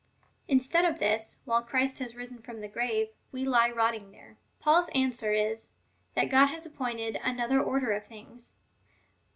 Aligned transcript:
Instead 0.47 0.83
of 0.83 0.97
this, 0.97 1.37
while 1.45 1.61
Christ 1.61 1.99
has 1.99 2.15
risen 2.15 2.39
from 2.41 2.59
the 2.61 2.67
grave, 2.67 3.09
we 3.31 3.45
lie 3.45 3.69
rotting 3.69 4.09
there." 4.09 4.39
Paul's 4.59 4.89
answer 4.95 5.31
is, 5.31 5.73
that 6.15 6.25
God 6.31 6.47
has 6.47 6.65
appointed 6.65 7.19
another 7.23 7.61
order 7.61 7.91
of 7.91 8.07
things. 8.07 8.55